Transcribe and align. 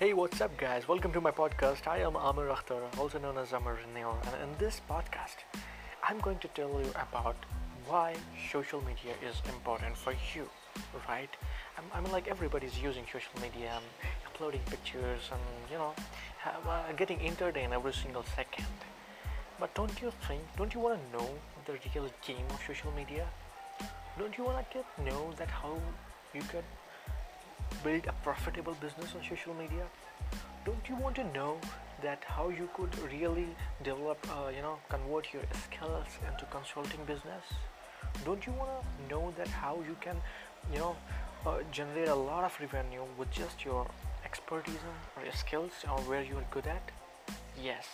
Hey, 0.00 0.14
what's 0.14 0.40
up, 0.40 0.56
guys? 0.56 0.88
Welcome 0.88 1.12
to 1.12 1.20
my 1.20 1.30
podcast. 1.30 1.86
I 1.86 1.98
am 1.98 2.16
Amir 2.16 2.46
Akhtar, 2.46 2.80
also 2.98 3.18
known 3.18 3.36
as 3.36 3.52
Amir 3.52 3.80
Neil, 3.94 4.16
and 4.24 4.34
in 4.44 4.56
this 4.56 4.80
podcast, 4.88 5.44
I'm 6.02 6.18
going 6.20 6.38
to 6.38 6.48
tell 6.48 6.70
you 6.80 6.88
about 6.92 7.36
why 7.86 8.14
social 8.50 8.80
media 8.80 9.12
is 9.22 9.42
important 9.46 9.94
for 9.94 10.14
you, 10.34 10.48
right? 11.06 11.28
I'm, 11.76 11.84
I 11.92 12.00
mean, 12.00 12.12
like 12.12 12.28
everybody's 12.28 12.80
using 12.80 13.04
social 13.12 13.36
media 13.42 13.74
and 13.76 13.84
uploading 14.26 14.62
pictures 14.70 15.28
and 15.30 15.42
you 15.70 15.76
know, 15.76 15.92
have, 16.38 16.66
uh, 16.66 16.90
getting 16.96 17.20
entertained 17.20 17.74
every 17.74 17.92
single 17.92 18.24
second. 18.34 18.72
But 19.58 19.74
don't 19.74 20.00
you 20.00 20.10
think? 20.26 20.40
Don't 20.56 20.72
you 20.72 20.80
want 20.80 20.98
to 20.98 21.18
know 21.18 21.28
the 21.66 21.74
real 21.74 22.08
game 22.26 22.46
of 22.48 22.60
social 22.66 22.90
media? 22.92 23.26
Don't 24.18 24.38
you 24.38 24.44
want 24.44 24.64
to 24.64 24.78
get 24.78 24.86
know 25.04 25.34
that 25.36 25.50
how 25.50 25.78
you 26.32 26.40
can 26.40 26.64
build 27.84 28.06
a 28.06 28.12
profitable 28.22 28.74
business 28.80 29.14
on 29.14 29.22
social 29.28 29.54
media? 29.54 29.84
Don't 30.64 30.88
you 30.88 30.96
want 30.96 31.16
to 31.16 31.24
know 31.32 31.58
that 32.02 32.22
how 32.24 32.48
you 32.48 32.68
could 32.74 32.90
really 33.12 33.48
develop, 33.82 34.18
uh, 34.30 34.48
you 34.54 34.62
know, 34.62 34.78
convert 34.88 35.32
your 35.32 35.42
skills 35.64 36.06
into 36.28 36.44
consulting 36.46 37.04
business? 37.06 37.44
Don't 38.24 38.46
you 38.46 38.52
want 38.52 38.70
to 38.70 39.14
know 39.14 39.32
that 39.38 39.48
how 39.48 39.76
you 39.88 39.96
can, 40.00 40.16
you 40.72 40.78
know, 40.78 40.96
uh, 41.46 41.58
generate 41.72 42.08
a 42.08 42.14
lot 42.14 42.44
of 42.44 42.52
revenue 42.60 43.02
with 43.18 43.30
just 43.30 43.64
your 43.64 43.86
expertise 44.24 44.84
or 45.16 45.24
your 45.24 45.32
skills 45.32 45.72
or 45.90 45.98
where 46.00 46.22
you 46.22 46.36
are 46.36 46.46
good 46.50 46.66
at? 46.66 46.90
Yes, 47.62 47.86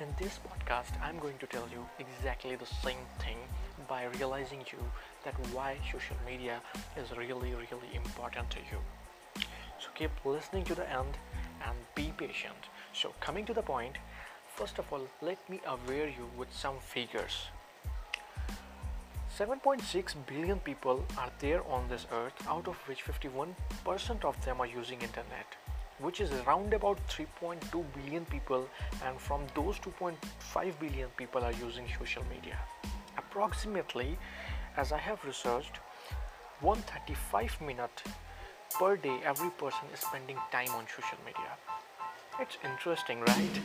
in 0.00 0.08
this 0.18 0.38
podcast, 0.46 1.00
I'm 1.02 1.18
going 1.18 1.38
to 1.38 1.46
tell 1.46 1.66
you 1.72 1.86
exactly 1.98 2.56
the 2.56 2.66
same 2.66 3.04
thing 3.18 3.38
by 3.88 4.04
realizing 4.18 4.60
you 4.72 4.78
that 5.24 5.34
why 5.52 5.78
social 5.90 6.16
media 6.26 6.60
is 6.96 7.10
really, 7.16 7.54
really 7.54 7.90
important 7.94 8.50
to 8.50 8.58
you. 8.70 8.78
Keep 9.94 10.24
listening 10.24 10.64
to 10.64 10.74
the 10.74 10.90
end 10.90 11.16
and 11.64 11.76
be 11.94 12.12
patient. 12.16 12.68
So, 12.92 13.12
coming 13.20 13.44
to 13.46 13.54
the 13.54 13.62
point, 13.62 13.96
first 14.56 14.78
of 14.80 14.92
all, 14.92 15.06
let 15.22 15.38
me 15.48 15.60
aware 15.66 16.08
you 16.08 16.28
with 16.36 16.52
some 16.52 16.78
figures. 16.80 17.46
7.6 19.38 20.14
billion 20.26 20.58
people 20.60 21.04
are 21.16 21.30
there 21.38 21.62
on 21.68 21.88
this 21.88 22.06
earth, 22.12 22.34
out 22.48 22.66
of 22.66 22.76
which 22.88 23.04
51% 23.04 24.24
of 24.24 24.44
them 24.44 24.60
are 24.60 24.66
using 24.66 25.00
internet, 25.00 25.46
which 25.98 26.20
is 26.20 26.32
around 26.32 26.74
about 26.74 26.98
3.2 27.08 27.84
billion 27.94 28.24
people, 28.26 28.68
and 29.04 29.18
from 29.18 29.42
those 29.54 29.78
2.5 29.78 30.78
billion 30.80 31.08
people 31.16 31.42
are 31.42 31.52
using 31.52 31.86
social 31.98 32.24
media. 32.34 32.58
Approximately, 33.16 34.18
as 34.76 34.92
I 34.92 34.98
have 34.98 35.24
researched, 35.24 35.78
135 36.60 37.60
minute 37.60 38.02
per 38.78 38.96
day 38.96 39.20
every 39.24 39.50
person 39.50 39.86
is 39.92 40.00
spending 40.00 40.36
time 40.50 40.70
on 40.70 40.86
social 40.86 41.18
media. 41.24 41.50
It's 42.40 42.58
interesting 42.64 43.20
right? 43.20 43.60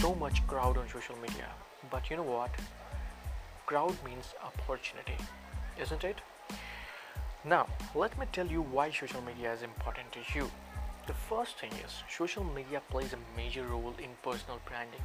So 0.00 0.14
much 0.14 0.46
crowd 0.46 0.76
on 0.78 0.88
social 0.88 1.16
media. 1.16 1.48
But 1.90 2.10
you 2.10 2.16
know 2.16 2.22
what? 2.22 2.50
Crowd 3.66 3.96
means 4.04 4.34
opportunity 4.44 5.16
isn't 5.80 6.04
it? 6.04 6.20
Now 7.44 7.66
let 7.94 8.16
me 8.18 8.26
tell 8.32 8.46
you 8.46 8.62
why 8.62 8.90
social 8.90 9.22
media 9.22 9.52
is 9.52 9.62
important 9.62 10.12
to 10.12 10.20
you. 10.34 10.50
The 11.06 11.14
first 11.14 11.58
thing 11.58 11.72
is 11.84 12.02
social 12.08 12.44
media 12.44 12.82
plays 12.90 13.12
a 13.12 13.18
major 13.36 13.64
role 13.64 13.94
in 13.98 14.10
personal 14.22 14.60
branding. 14.66 15.02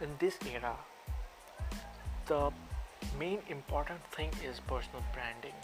In 0.00 0.10
this 0.18 0.36
era 0.52 0.74
the 2.26 2.50
main 3.18 3.38
important 3.48 4.00
thing 4.16 4.30
is 4.48 4.60
personal 4.60 5.04
branding 5.12 5.54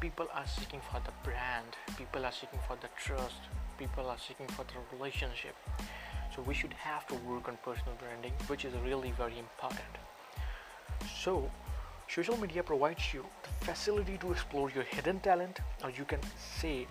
people 0.00 0.26
are 0.34 0.46
seeking 0.46 0.80
for 0.80 1.00
the 1.00 1.12
brand. 1.22 1.76
People 1.96 2.24
are 2.24 2.32
seeking 2.32 2.58
for 2.66 2.76
the 2.80 2.88
trust. 2.96 3.40
People 3.78 4.08
are 4.08 4.18
seeking 4.18 4.46
for 4.48 4.64
the 4.64 4.96
relationship. 4.96 5.54
So 6.34 6.42
we 6.42 6.54
should 6.54 6.72
have 6.74 7.06
to 7.08 7.14
work 7.30 7.48
on 7.48 7.56
personal 7.64 7.94
branding 7.98 8.32
which 8.46 8.64
is 8.64 8.74
really 8.84 9.12
very 9.12 9.38
important. 9.38 9.94
So 11.22 11.50
social 12.08 12.36
media 12.36 12.62
provides 12.62 13.14
you 13.14 13.24
the 13.42 13.66
facility 13.66 14.18
to 14.18 14.32
explore 14.32 14.70
your 14.70 14.84
hidden 14.84 15.20
talent 15.20 15.60
or 15.82 15.90
you 15.90 16.04
can 16.04 16.20
say 16.60 16.86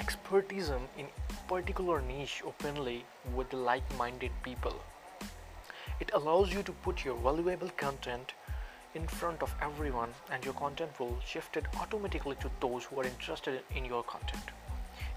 expertise 0.00 0.70
in 0.70 1.06
particular 1.48 2.02
niche 2.02 2.42
openly 2.44 3.04
with 3.36 3.52
like-minded 3.52 4.32
people. 4.42 4.74
It 6.00 6.10
allows 6.14 6.52
you 6.52 6.62
to 6.64 6.72
put 6.72 7.04
your 7.04 7.14
valuable 7.16 7.70
content 7.76 8.32
in 8.94 9.06
front 9.06 9.42
of 9.42 9.54
everyone 9.62 10.10
and 10.30 10.44
your 10.44 10.54
content 10.54 10.98
will 11.00 11.16
shift 11.24 11.56
it 11.56 11.64
automatically 11.80 12.36
to 12.40 12.50
those 12.60 12.84
who 12.84 13.00
are 13.00 13.04
interested 13.04 13.60
in 13.74 13.84
your 13.84 14.02
content. 14.02 14.42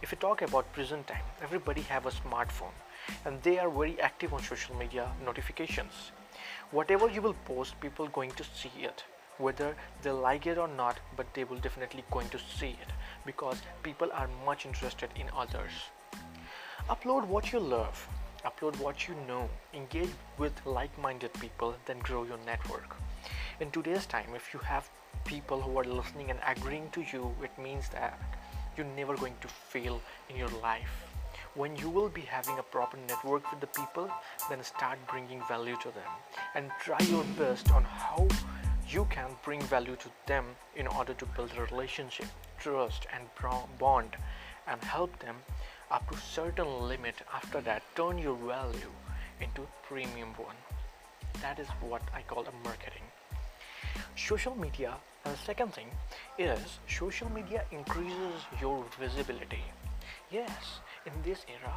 If 0.01 0.11
you 0.11 0.17
talk 0.17 0.41
about 0.41 0.71
present 0.73 1.07
time 1.07 1.23
everybody 1.41 1.81
have 1.81 2.05
a 2.05 2.11
smartphone 2.11 2.77
and 3.25 3.41
they 3.43 3.59
are 3.59 3.69
very 3.69 3.99
active 3.99 4.33
on 4.33 4.41
social 4.41 4.75
media 4.75 5.09
notifications. 5.25 6.11
Whatever 6.71 7.09
you 7.09 7.21
will 7.21 7.35
post 7.45 7.79
people 7.81 8.07
going 8.07 8.31
to 8.31 8.43
see 8.43 8.71
it 8.79 9.03
whether 9.37 9.75
they 10.01 10.11
like 10.11 10.47
it 10.47 10.57
or 10.57 10.67
not 10.67 10.99
but 11.17 11.33
they 11.33 11.43
will 11.43 11.57
definitely 11.57 12.03
going 12.11 12.29
to 12.29 12.39
see 12.57 12.77
it 12.83 12.93
because 13.25 13.57
people 13.83 14.09
are 14.13 14.29
much 14.45 14.65
interested 14.65 15.09
in 15.15 15.27
others. 15.35 15.71
Upload 16.89 17.25
what 17.27 17.51
you 17.51 17.59
love 17.59 18.07
upload 18.45 18.79
what 18.79 19.07
you 19.07 19.15
know 19.27 19.49
engage 19.73 20.11
with 20.37 20.53
like-minded 20.65 21.33
people 21.33 21.75
then 21.85 21.97
grow 21.99 22.23
your 22.23 22.37
network 22.45 22.95
in 23.61 23.71
today's 23.71 24.05
time 24.05 24.27
if 24.35 24.53
you 24.53 24.59
have 24.59 24.89
people 25.23 25.61
who 25.61 25.77
are 25.77 25.85
listening 25.85 26.29
and 26.29 26.39
agreeing 26.45 26.89
to 26.91 27.01
you 27.13 27.33
it 27.41 27.57
means 27.57 27.87
that 27.87 28.19
you're 28.75 28.93
never 28.97 29.15
going 29.15 29.35
to 29.39 29.47
fail 29.47 30.01
in 30.29 30.35
your 30.35 30.49
life. 30.61 31.05
When 31.53 31.73
you 31.77 31.89
will 31.89 32.09
be 32.09 32.21
having 32.21 32.59
a 32.59 32.63
proper 32.63 32.97
network 33.07 33.49
with 33.49 33.61
the 33.61 33.67
people 33.67 34.09
then 34.49 34.61
start 34.61 34.99
bringing 35.09 35.41
value 35.47 35.77
to 35.77 35.87
them. 35.91 36.11
And 36.53 36.69
try 36.81 36.97
your 37.09 37.23
best 37.39 37.71
on 37.71 37.85
how 37.85 38.27
you 38.89 39.07
can 39.09 39.29
bring 39.45 39.61
value 39.61 39.95
to 39.95 40.09
them 40.25 40.45
in 40.75 40.87
order 40.87 41.13
to 41.13 41.25
build 41.27 41.51
a 41.57 41.63
relationship 41.63 42.27
trust 42.59 43.07
and 43.13 43.23
bond 43.79 44.17
and 44.67 44.81
help 44.83 45.17
them 45.19 45.37
up 45.91 46.09
to 46.11 46.17
certain 46.17 46.89
limit. 46.89 47.15
After 47.33 47.61
that 47.61 47.83
turn 47.95 48.17
your 48.17 48.35
value 48.35 48.91
into 49.39 49.65
premium 49.87 50.33
one. 50.35 50.57
That 51.41 51.59
is 51.59 51.67
what 51.79 52.01
i 52.13 52.21
call 52.21 52.45
a 52.45 52.67
marketing 52.67 53.03
social 54.15 54.55
media 54.55 54.93
and 55.25 55.33
the 55.33 55.39
second 55.39 55.73
thing 55.73 55.89
is 56.37 56.79
social 56.87 57.29
media 57.31 57.63
increases 57.71 58.41
your 58.61 58.85
visibility. 58.99 59.63
Yes 60.31 60.79
in 61.05 61.13
this 61.21 61.45
era 61.47 61.75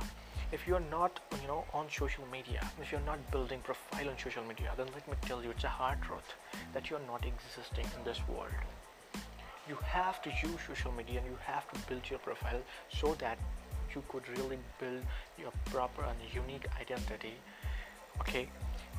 if 0.53 0.67
you're 0.67 0.87
not 0.91 1.21
you 1.43 1.49
know 1.49 1.65
on 1.75 1.87
social 1.91 2.25
media 2.33 2.61
if 2.81 2.93
you're 2.93 3.07
not 3.07 3.19
building 3.31 3.61
profile 3.61 4.09
on 4.09 4.17
social 4.19 4.45
media 4.45 4.73
then 4.77 4.87
let 4.95 5.07
me 5.09 5.15
tell 5.23 5.43
you 5.43 5.51
it's 5.51 5.65
a 5.65 5.69
hard 5.69 6.01
truth 6.01 6.35
that 6.73 6.89
you're 6.89 7.07
not 7.07 7.25
existing 7.27 7.85
in 7.97 8.05
this 8.05 8.21
world. 8.29 8.63
You 9.69 9.77
have 9.83 10.23
to 10.23 10.31
use 10.31 10.61
social 10.67 10.93
media 10.93 11.19
and 11.19 11.27
you 11.27 11.37
have 11.45 11.71
to 11.73 11.81
build 11.89 12.09
your 12.09 12.21
profile 12.21 12.63
so 12.89 13.15
that 13.19 13.39
you 13.95 14.03
could 14.09 14.29
really 14.39 14.59
build 14.79 15.03
your 15.39 15.53
proper 15.67 16.05
and 16.05 16.19
unique 16.33 16.67
identity 16.81 17.35
okay? 18.21 18.49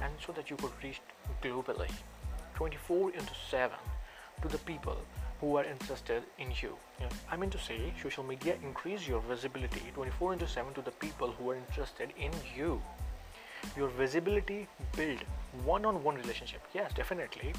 And 0.02 0.14
so 0.26 0.32
that 0.34 0.50
you 0.50 0.56
could 0.58 0.72
reach 0.84 1.02
globally 1.42 1.90
24 2.60 3.12
into 3.12 3.34
7 3.50 3.72
to 4.42 4.48
the 4.50 4.58
people 4.60 4.98
who 5.40 5.56
are 5.56 5.64
interested 5.64 6.24
in 6.38 6.52
you. 6.62 6.76
I 7.32 7.38
mean 7.38 7.50
to 7.52 7.58
say, 7.58 7.94
social 8.04 8.26
media 8.26 8.56
increase 8.62 9.08
your 9.08 9.22
visibility 9.22 9.82
24 9.94 10.34
into 10.34 10.46
7 10.46 10.74
to 10.74 10.82
the 10.82 10.92
people 10.92 11.32
who 11.32 11.52
are 11.52 11.56
interested 11.56 12.12
in 12.20 12.32
you. 12.58 12.82
Your 13.78 13.88
visibility 13.88 14.68
build 14.98 15.24
one-on-one 15.64 16.16
relationship. 16.16 16.60
Yes, 16.74 16.92
definitely. 16.94 17.54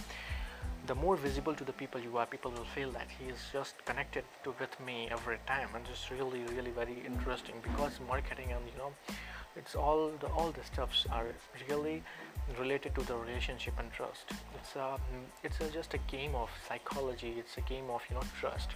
The 0.87 0.95
more 0.95 1.17
visible 1.17 1.55
to 1.55 1.65
the 1.65 1.73
people 1.73 1.99
you 1.99 2.19
are, 2.19 2.27
people 2.27 2.51
will 2.51 2.71
feel 2.75 2.91
that 2.93 3.09
he 3.19 3.31
is 3.31 3.39
just 3.51 3.83
connected 3.87 4.25
to 4.45 4.55
with 4.61 4.79
me 4.85 5.09
every 5.11 5.39
time, 5.47 5.69
and 5.75 5.85
it's 5.91 6.11
really, 6.11 6.43
really 6.55 6.73
very 6.73 7.03
interesting 7.07 7.55
because 7.63 7.99
marketing 8.07 8.53
and 8.53 8.63
you 8.71 8.77
know, 8.77 8.93
it's 9.57 9.75
all 9.75 10.11
the 10.21 10.29
all 10.29 10.51
the 10.53 10.65
stuffs 10.65 11.07
are 11.11 11.27
really 11.69 12.03
related 12.59 12.95
to 12.95 13.03
the 13.03 13.15
relationship 13.15 13.75
and 13.79 13.93
trust. 13.93 14.33
It's 14.55 14.77
a 14.77 14.99
it's 15.43 15.61
a, 15.61 15.71
just 15.71 15.95
a 15.95 15.99
game 16.15 16.35
of 16.35 16.51
psychology. 16.69 17.35
It's 17.39 17.57
a 17.57 17.61
game 17.63 17.91
of 17.91 18.03
you 18.09 18.17
know 18.17 18.23
trust. 18.39 18.71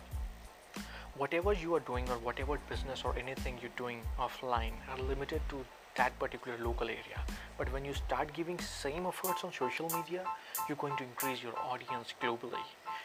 Whatever 1.17 1.53
you 1.53 1.75
are 1.77 1.81
doing 1.81 2.09
or 2.09 2.19
whatever 2.19 2.59
business 2.69 3.03
or 3.05 3.15
anything 3.17 3.59
you're 3.63 3.79
doing 3.79 4.03
offline 4.19 4.73
are 4.91 4.99
limited 4.99 5.41
to 5.51 5.65
that 5.97 6.19
particular 6.19 6.59
local 6.59 6.89
area. 6.89 7.21
But 7.57 7.73
when 7.73 7.85
you 7.85 7.95
start 7.95 8.33
giving 8.33 8.59
same 8.59 9.07
efforts 9.07 9.45
on 9.45 9.53
social 9.53 9.89
media 9.91 10.25
you're 10.69 10.77
going 10.77 10.97
to 10.97 11.05
increase 11.05 11.43
your 11.43 11.57
audience 11.59 12.15
globally. 12.23 12.65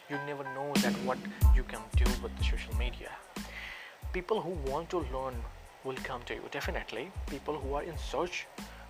You 0.09 0.17
never 0.25 0.43
know 0.55 0.71
that 0.75 0.93
what 1.05 1.17
you 1.55 1.63
can 1.63 1.81
do 1.95 2.05
with 2.23 2.35
the 2.37 2.43
social 2.43 2.75
media. 2.75 3.09
People 4.13 4.41
who 4.41 4.51
want 4.71 4.89
to 4.91 4.99
learn 5.13 5.35
will 5.83 5.95
come 6.03 6.21
to 6.25 6.33
you 6.33 6.41
definitely 6.51 7.11
people 7.27 7.55
who 7.55 7.73
are 7.73 7.83
in 7.83 7.97
search 7.97 8.45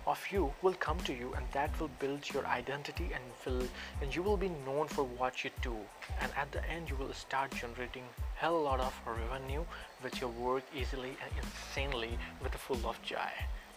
of 0.06 0.20
you 0.30 0.52
will 0.62 0.74
come 0.74 0.98
to 1.00 1.12
you 1.12 1.32
and 1.36 1.46
that 1.52 1.78
will 1.78 1.90
build 1.98 2.28
your 2.32 2.44
identity 2.46 3.10
and 3.14 3.22
will 3.44 3.66
and 4.00 4.14
you 4.14 4.22
will 4.22 4.36
be 4.36 4.50
known 4.66 4.88
for 4.88 5.04
what 5.04 5.44
you 5.44 5.50
do 5.62 5.76
and 6.20 6.32
at 6.36 6.50
the 6.52 6.62
end 6.68 6.88
you 6.88 6.96
will 6.96 7.12
start 7.12 7.50
generating 7.52 8.04
hell 8.34 8.60
lot 8.62 8.80
of 8.80 8.94
revenue 9.06 9.62
with 10.02 10.20
your 10.20 10.30
work 10.30 10.64
easily 10.74 11.16
and 11.22 11.32
insanely 11.42 12.18
with 12.42 12.54
a 12.54 12.58
full 12.58 12.88
of 12.88 13.00
joy. 13.02 13.32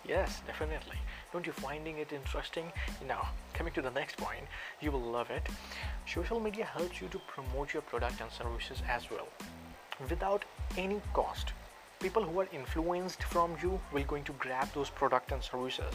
Yes, 0.07 0.42
definitely. 0.45 0.98
Don't 1.31 1.45
you 1.45 1.54
finding 1.54 1.98
it 2.00 2.12
interesting? 2.12 2.71
Now, 3.07 3.30
coming 3.54 3.74
to 3.74 3.81
the 3.81 3.92
next 3.92 4.18
point, 4.18 4.45
you 4.81 4.92
will 4.92 5.01
love 5.01 5.30
it. 5.30 5.48
Social 6.06 6.42
media 6.42 6.65
helps 6.65 7.01
you 7.01 7.07
to 7.10 7.19
promote 7.19 7.74
your 7.74 7.83
product 7.83 8.19
and 8.19 8.30
services 8.31 8.81
as 8.89 9.10
well 9.10 9.27
without 10.10 10.44
any 10.77 11.00
cost 11.13 11.54
people 12.04 12.22
who 12.22 12.42
are 12.42 12.50
influenced 12.52 13.24
from 13.24 13.56
you 13.62 13.80
will 13.94 14.04
going 14.04 14.26
to 14.26 14.34
grab 14.34 14.68
those 14.74 14.90
product 14.90 15.32
and 15.32 15.42
services. 15.42 15.94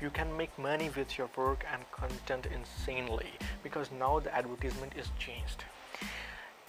You 0.00 0.08
can 0.08 0.34
make 0.34 0.58
money 0.58 0.88
with 0.96 1.18
your 1.18 1.28
work 1.36 1.66
and 1.70 1.82
content 1.92 2.46
insanely 2.46 3.32
because 3.62 3.90
now 3.98 4.20
the 4.20 4.34
advertisement 4.34 4.94
is 4.96 5.08
changed. 5.18 5.64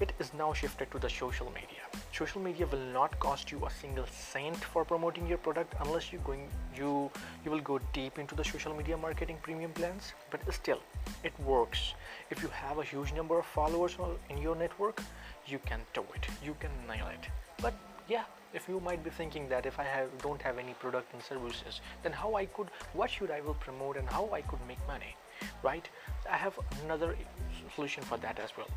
It 0.02 0.12
is 0.20 0.34
now 0.34 0.52
shifted 0.52 0.92
to 0.92 1.00
the 1.00 1.10
social 1.10 1.46
media. 1.52 1.84
Social 2.12 2.42
media 2.42 2.68
will 2.68 2.86
not 2.94 3.18
cost 3.20 3.50
you 3.50 3.66
a 3.66 3.70
single 3.70 4.06
cent 4.08 4.58
for 4.58 4.84
promoting 4.84 5.26
your 5.26 5.38
product 5.38 5.74
unless 5.86 6.12
you 6.12 6.20
going 6.26 6.50
you 6.76 7.10
you 7.46 7.52
will 7.52 7.64
go 7.70 7.80
deep 7.94 8.20
into 8.20 8.36
the 8.36 8.44
social 8.44 8.76
media 8.80 8.98
marketing 8.98 9.38
premium 9.42 9.72
plans 9.72 10.12
but 10.32 10.42
still 10.54 10.82
it 11.24 11.40
works. 11.52 11.94
If 12.30 12.44
you 12.44 12.50
have 12.50 12.80
a 12.80 12.84
huge 12.84 13.14
number 13.14 13.40
of 13.40 13.46
followers 13.46 13.96
in 14.30 14.38
your 14.50 14.58
network 14.66 15.02
you 15.46 15.60
can 15.72 15.80
do 15.94 16.04
it. 16.16 16.28
You 16.44 16.58
can 16.60 16.72
nail 16.90 17.08
it. 17.20 17.32
But 17.62 17.74
yeah 18.07 18.24
if 18.53 18.68
you 18.68 18.80
might 18.81 19.03
be 19.03 19.09
thinking 19.09 19.48
that 19.48 19.65
if 19.65 19.80
I 19.80 19.83
have, 19.83 20.09
don't 20.21 20.42
have 20.42 20.57
any 20.57 20.74
product 20.74 21.13
and 21.13 21.21
services 21.24 21.81
then 22.03 22.12
how 22.12 22.36
I 22.36 22.45
could 22.45 22.69
what 22.94 23.09
should 23.09 23.31
I 23.31 23.42
will 23.42 23.56
promote 23.56 23.98
and 23.98 24.09
how 24.09 24.30
I 24.33 24.42
could 24.42 24.59
make 24.68 24.86
money 24.88 25.15
right? 25.63 25.88
I 26.30 26.38
have 26.38 26.57
another 26.83 27.15
solution 27.75 28.03
for 28.03 28.18
that 28.18 28.39
as 28.39 28.51
well. 28.57 28.68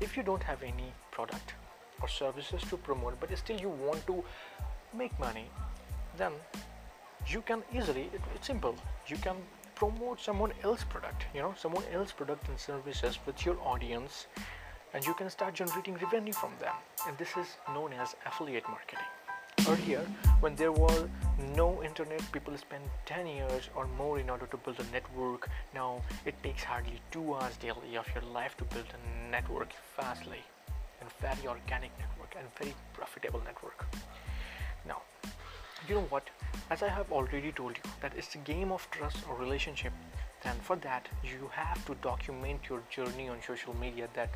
If 0.00 0.16
you 0.16 0.22
don't 0.22 0.42
have 0.42 0.62
any 0.62 0.92
product 1.10 1.54
or 2.02 2.08
services 2.08 2.62
to 2.70 2.76
promote 2.76 3.20
but 3.20 3.36
still 3.38 3.60
you 3.60 3.68
want 3.68 4.06
to 4.06 4.24
make 4.96 5.18
money 5.20 5.46
then 6.16 6.32
you 7.26 7.42
can 7.42 7.62
easily 7.72 8.10
it, 8.14 8.20
it's 8.34 8.46
simple. 8.46 8.74
You 9.06 9.16
can 9.16 9.36
promote 9.74 10.20
someone 10.20 10.52
else 10.62 10.84
product 10.84 11.24
you 11.34 11.40
know 11.40 11.54
someone 11.56 11.84
else 11.92 12.12
product 12.12 12.46
and 12.48 12.58
services 12.58 13.18
with 13.24 13.46
your 13.46 13.56
audience 13.64 14.26
and 14.92 15.04
you 15.04 15.14
can 15.14 15.30
start 15.30 15.54
generating 15.54 15.94
revenue 15.94 16.32
from 16.32 16.52
them. 16.58 16.74
And 17.06 17.16
this 17.18 17.36
is 17.36 17.46
known 17.74 17.92
as 17.92 18.14
affiliate 18.26 18.68
marketing. 18.68 19.04
Earlier 19.68 20.06
when 20.40 20.56
there 20.56 20.72
was 20.72 21.08
no 21.54 21.82
internet 21.82 22.22
people 22.32 22.56
spent 22.56 22.82
10 23.06 23.26
years 23.26 23.68
or 23.76 23.86
more 23.98 24.18
in 24.18 24.30
order 24.30 24.46
to 24.46 24.56
build 24.56 24.80
a 24.80 24.92
network. 24.92 25.48
Now 25.74 26.02
it 26.24 26.34
takes 26.42 26.64
hardly 26.64 27.00
two 27.10 27.34
hours 27.34 27.56
daily 27.56 27.96
of 27.96 28.06
your 28.14 28.24
life 28.32 28.56
to 28.56 28.64
build 28.64 28.86
a 28.94 29.30
network 29.30 29.68
fastly. 29.96 30.42
And 31.00 31.10
very 31.20 31.46
organic 31.46 31.90
network 31.98 32.34
and 32.38 32.46
very 32.58 32.74
profitable 32.94 33.40
network. 33.44 33.86
Now 34.86 35.02
you 35.88 35.94
know 35.96 36.06
what? 36.10 36.28
As 36.70 36.82
i 36.82 36.88
have 36.88 37.10
already 37.10 37.52
told 37.52 37.76
you 37.76 37.90
that 38.00 38.12
it's 38.16 38.34
a 38.34 38.38
game 38.38 38.72
of 38.72 38.86
trust 38.90 39.18
or 39.28 39.36
relationship. 39.36 39.92
Then 40.42 40.56
for 40.62 40.76
that 40.76 41.08
you 41.22 41.50
have 41.52 41.84
to 41.86 41.94
document 41.96 42.60
your 42.68 42.82
journey 42.90 43.28
on 43.28 43.38
social 43.46 43.76
media 43.76 44.08
that 44.14 44.30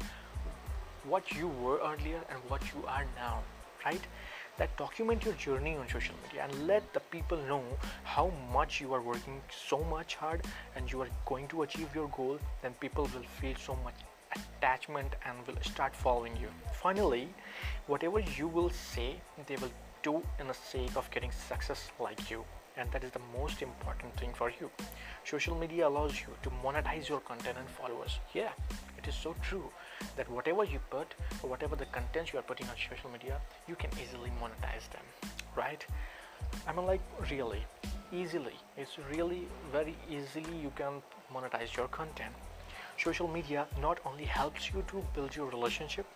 what 1.08 1.32
you 1.32 1.48
were 1.48 1.78
earlier 1.78 2.20
and 2.30 2.38
what 2.48 2.62
you 2.74 2.84
are 2.86 3.04
now 3.16 3.38
right? 3.84 4.00
That 4.56 4.76
document 4.76 5.24
your 5.24 5.34
journey 5.34 5.76
on 5.76 5.88
social 5.88 6.14
media 6.24 6.44
and 6.44 6.66
let 6.66 6.92
the 6.94 7.00
people 7.00 7.38
know 7.48 7.62
how 8.04 8.30
much 8.52 8.80
you 8.80 8.94
are 8.94 9.02
working 9.02 9.40
so 9.50 9.82
much 9.84 10.14
hard 10.14 10.42
and 10.76 10.90
you 10.90 11.00
are 11.02 11.08
going 11.26 11.48
to 11.48 11.62
achieve 11.62 11.88
your 11.94 12.08
goal 12.08 12.38
then 12.62 12.72
people 12.80 13.04
will 13.14 13.28
feel 13.40 13.54
so 13.56 13.76
much 13.84 13.94
attachment 14.36 15.14
and 15.26 15.46
will 15.46 15.60
start 15.62 15.94
following 15.94 16.36
you. 16.40 16.48
Finally 16.72 17.28
whatever 17.86 18.20
you 18.20 18.48
will 18.48 18.70
say 18.70 19.16
they 19.46 19.56
will 19.56 19.72
do 20.02 20.22
in 20.38 20.46
the 20.48 20.54
sake 20.54 20.96
of 20.96 21.10
getting 21.10 21.32
success 21.32 21.90
like 22.00 22.30
you. 22.30 22.44
And 22.76 22.90
that 22.90 23.04
is 23.04 23.10
the 23.12 23.20
most 23.38 23.62
important 23.62 24.16
thing 24.16 24.30
for 24.34 24.50
you. 24.50 24.68
Social 25.24 25.54
media 25.56 25.86
allows 25.86 26.20
you 26.20 26.28
to 26.42 26.50
monetize 26.64 27.08
your 27.08 27.20
content 27.20 27.56
and 27.58 27.68
followers. 27.68 28.18
Yeah 28.32 28.50
it 29.04 29.08
is 29.08 29.14
so 29.14 29.34
true 29.42 29.70
that 30.16 30.30
whatever 30.30 30.64
you 30.64 30.80
put 30.90 31.14
or 31.42 31.50
whatever 31.50 31.76
the 31.76 31.86
content 31.86 32.32
you 32.32 32.38
are 32.38 32.42
putting 32.42 32.68
on 32.68 32.74
social 32.88 33.10
media 33.10 33.40
you 33.68 33.74
can 33.74 33.90
easily 34.02 34.30
monetize 34.42 34.88
them 34.90 35.04
right? 35.56 35.86
I 36.66 36.72
mean 36.72 36.86
like 36.86 37.00
really 37.30 37.64
easily. 38.12 38.54
It's 38.76 38.98
really 39.10 39.48
very 39.72 39.96
easily 40.08 40.56
you 40.62 40.72
can 40.76 41.02
monetize 41.32 41.76
your 41.76 41.88
content. 41.88 42.32
Social 42.98 43.26
media 43.28 43.66
not 43.80 43.98
only 44.06 44.24
helps 44.24 44.70
you 44.72 44.84
to 44.88 45.04
build 45.14 45.34
your 45.34 45.46
relationship 45.46 46.06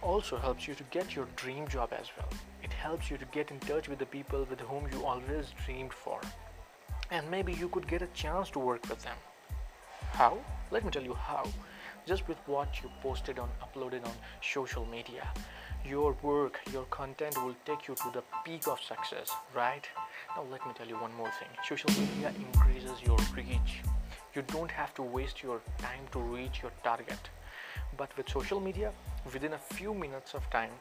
also 0.00 0.36
helps 0.36 0.68
you 0.68 0.74
to 0.74 0.84
get 0.84 1.16
your 1.16 1.26
dream 1.36 1.66
job 1.66 1.92
as 1.92 2.06
well. 2.16 2.28
It 2.62 2.72
helps 2.72 3.10
you 3.10 3.18
to 3.18 3.24
get 3.26 3.50
in 3.50 3.58
touch 3.60 3.88
with 3.88 3.98
the 3.98 4.06
people 4.06 4.46
with 4.48 4.60
whom 4.60 4.86
you 4.92 5.04
always 5.04 5.52
dreamed 5.64 5.92
for. 5.92 6.20
And 7.10 7.28
maybe 7.30 7.52
you 7.52 7.68
could 7.68 7.88
get 7.88 8.02
a 8.02 8.06
chance 8.08 8.48
to 8.50 8.60
work 8.60 8.88
with 8.88 9.02
them. 9.02 9.16
How? 10.12 10.38
Let 10.70 10.84
me 10.84 10.90
tell 10.90 11.02
you 11.02 11.14
how 11.14 11.44
just 12.08 12.26
with 12.26 12.38
what 12.46 12.82
you 12.82 12.90
posted 13.02 13.38
on 13.38 13.50
uploaded 13.64 14.02
on 14.06 14.12
social 14.40 14.86
media. 14.86 15.24
Your 15.86 16.16
work 16.22 16.58
your 16.72 16.84
content 16.84 17.36
will 17.44 17.56
take 17.66 17.86
you 17.86 17.94
to 17.96 18.10
the 18.14 18.22
peak 18.44 18.66
of 18.66 18.80
success 18.80 19.28
right? 19.54 19.86
Now 20.34 20.44
let 20.50 20.66
me 20.66 20.72
tell 20.74 20.88
you 20.88 20.96
one 20.96 21.14
more 21.14 21.30
thing. 21.38 21.50
Social 21.68 21.90
media 22.00 22.32
increases 22.46 23.02
your 23.04 23.18
reach. 23.36 23.82
You 24.34 24.42
don't 24.54 24.70
have 24.70 24.94
to 24.94 25.02
waste 25.02 25.42
your 25.42 25.60
time 25.76 26.06
to 26.12 26.18
reach 26.18 26.62
your 26.62 26.72
target. 26.82 27.28
But 27.98 28.16
with 28.16 28.30
social 28.30 28.58
media 28.58 28.90
within 29.30 29.52
a 29.52 29.58
few 29.58 29.92
minutes 29.92 30.32
of 30.32 30.48
time 30.48 30.72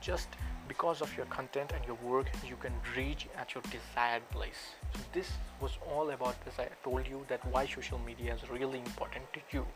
just 0.00 0.28
because 0.66 1.02
of 1.02 1.14
your 1.14 1.26
content 1.26 1.72
and 1.76 1.84
your 1.84 1.98
work 2.12 2.28
you 2.48 2.56
can 2.64 2.72
reach 2.96 3.28
at 3.36 3.54
your 3.54 3.62
desired 3.76 4.26
place. 4.30 4.62
So 4.94 5.00
this 5.12 5.28
was 5.60 5.76
all 5.92 6.10
about 6.16 6.36
as 6.46 6.58
i 6.58 6.68
told 6.88 7.06
you 7.06 7.22
that 7.28 7.46
why 7.52 7.66
social 7.66 8.00
media 8.10 8.34
is 8.34 8.50
really 8.56 8.78
important 8.78 9.24
to 9.34 9.40
you 9.52 9.66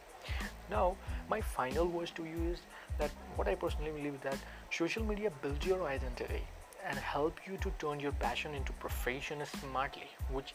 now 0.70 0.96
my 1.28 1.40
final 1.40 1.86
words 1.86 2.10
to 2.10 2.24
you 2.24 2.52
is 2.52 2.60
that 2.98 3.10
what 3.36 3.48
i 3.48 3.54
personally 3.54 3.90
believe 3.90 4.20
that 4.20 4.38
social 4.70 5.04
media 5.04 5.30
builds 5.42 5.66
your 5.66 5.86
identity 5.86 6.42
and 6.88 6.98
help 6.98 7.40
you 7.46 7.56
to 7.58 7.70
turn 7.78 7.98
your 7.98 8.12
passion 8.12 8.54
into 8.54 8.72
profession 8.74 9.42
smartly 9.60 10.08
which 10.30 10.54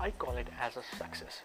i 0.00 0.10
call 0.10 0.36
it 0.36 0.48
as 0.60 0.76
a 0.76 0.82
success. 0.96 1.42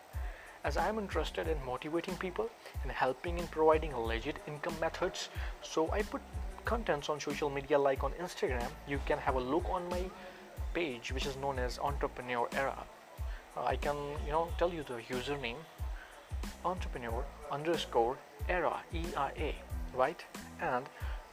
As 0.63 0.75
I 0.75 0.89
am 0.89 0.97
interested 0.99 1.47
in 1.47 1.57
motivating 1.65 2.15
people 2.17 2.49
and 2.83 2.91
helping 2.91 3.37
in 3.37 3.47
providing 3.47 3.95
legit 3.95 4.37
income 4.47 4.75
methods 4.81 5.29
so 5.61 5.89
I 5.91 6.01
put 6.01 6.21
contents 6.65 7.09
on 7.09 7.19
social 7.19 7.49
media 7.49 7.79
like 7.79 8.03
on 8.03 8.11
Instagram. 8.13 8.67
You 8.87 8.99
can 9.05 9.17
have 9.19 9.35
a 9.35 9.39
look 9.39 9.69
on 9.69 9.87
my 9.89 10.01
page 10.73 11.13
which 11.13 11.25
is 11.25 11.37
known 11.37 11.59
as 11.59 11.79
entrepreneur 11.79 12.49
era. 12.53 12.77
I 13.55 13.75
can 13.75 13.95
you 14.25 14.31
know 14.31 14.49
tell 14.57 14.73
you 14.73 14.83
the 14.83 14.99
username 15.15 15.61
entrepreneur 16.65 17.23
underscore 17.51 18.17
era 18.49 18.83
ERA 18.93 19.53
right? 19.97 20.23
And 20.61 20.85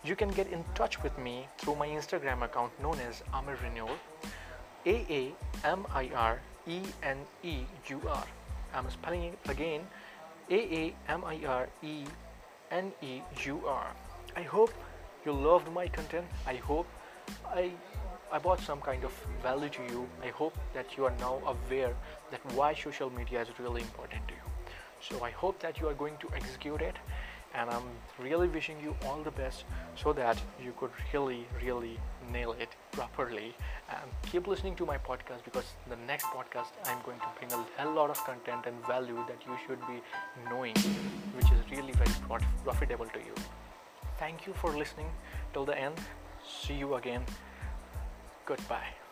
you 0.02 0.16
can 0.16 0.30
get 0.30 0.49
in 0.49 0.64
touch 0.75 1.02
with 1.02 1.16
me 1.18 1.47
through 1.59 1.76
my 1.76 1.88
Instagram 1.88 2.42
account 2.42 2.73
known 2.80 2.99
as 3.09 3.23
Aamireneur 3.33 3.90
A 4.87 4.97
A 5.18 5.33
M 5.64 5.87
I 5.94 6.11
R 6.14 6.40
E 6.66 6.80
N 7.02 7.18
E 7.42 7.56
U 7.88 8.00
R. 8.09 8.26
I'm 8.75 8.90
spelling 8.90 9.25
it 9.25 9.38
again 9.49 9.87
A 10.50 10.61
A 10.80 10.94
M 11.09 11.25
I 11.25 11.40
R 11.47 11.68
E 11.83 12.04
N 12.71 12.92
E 13.02 13.21
U 13.44 13.62
R. 13.66 13.87
I 14.37 14.42
hope 14.42 14.73
you 15.25 15.33
loved 15.33 15.71
my 15.73 15.87
content. 15.88 16.26
I 16.47 16.56
hope 16.56 16.87
I 17.47 17.71
I 18.33 18.38
brought 18.38 18.61
some 18.61 18.80
kind 18.80 19.04
of 19.04 19.12
value 19.42 19.68
to 19.68 19.83
you. 19.92 20.09
I 20.23 20.28
hope 20.28 20.59
that 20.75 20.97
you 20.97 21.04
are 21.04 21.14
now 21.21 21.38
aware 21.47 21.94
that 22.30 22.40
why 22.54 22.75
social 22.75 23.11
media 23.11 23.42
is 23.42 23.49
really 23.59 23.83
important 23.83 24.26
to 24.28 24.35
you 24.35 24.53
so 25.08 25.23
i 25.25 25.30
hope 25.30 25.58
that 25.61 25.80
you 25.80 25.88
are 25.88 25.94
going 25.94 26.16
to 26.18 26.28
execute 26.34 26.80
it 26.80 26.96
and 27.54 27.70
i'm 27.70 27.88
really 28.18 28.49
wishing 28.49 28.78
you 28.80 28.96
all 29.06 29.23
the 29.23 29.30
best 29.30 29.64
so 29.96 30.12
that 30.12 30.40
you 30.62 30.73
could 30.78 30.90
really 31.12 31.46
really 31.62 31.99
nail 32.32 32.54
it 32.58 32.70
properly. 32.92 33.54
And 33.90 34.11
keep 34.30 34.46
listening 34.46 34.76
to 34.76 34.87
my 34.87 34.96
podcast 34.99 35.44
because 35.44 35.64
the 35.88 35.96
next 36.06 36.25
podcast 36.26 36.73
i'm 36.87 36.99
going 37.04 37.18
to 37.18 37.26
bring 37.38 37.52
a 37.52 37.64
hell 37.76 37.92
lot 37.92 38.11
of 38.11 38.18
content 38.25 38.66
and 38.66 38.87
value 38.87 39.23
that 39.28 39.40
you 39.46 39.56
should 39.66 39.80
be 39.87 40.00
knowing 40.50 40.75
which 41.37 41.50
is 41.52 41.61
really 41.70 41.92
very 41.92 42.11
profitable 42.64 43.06
to 43.06 43.18
you. 43.18 43.34
Thank 44.18 44.46
you 44.46 44.52
for 44.54 44.70
listening 44.70 45.11
till 45.52 45.64
the 45.64 45.78
end. 45.78 45.96
See 46.46 46.75
you 46.75 46.94
again. 46.94 47.25
Goodbye 48.46 49.03